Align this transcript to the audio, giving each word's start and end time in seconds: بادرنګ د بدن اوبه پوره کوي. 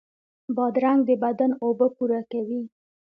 بادرنګ 0.55 0.99
د 1.07 1.11
بدن 1.23 1.51
اوبه 1.63 1.87
پوره 1.95 2.21
کوي. 2.31 2.61